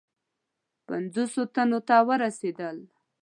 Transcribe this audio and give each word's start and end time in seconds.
پنجوسو 0.85 1.41
تنو 1.53 1.79
ته 1.87 1.95
ورسېدل. 2.07 2.77